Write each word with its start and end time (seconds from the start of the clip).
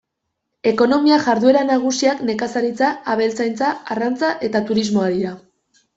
Ekonomia-jarduera 0.69 1.61
nagusiak 1.67 2.23
nekazaritza, 2.29 2.89
abeltzaintza, 3.15 3.69
arrantza 3.97 4.35
eta 4.49 4.67
turismoa 4.71 5.13
dira. 5.19 5.37